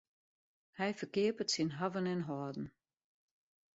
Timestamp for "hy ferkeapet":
0.77-1.49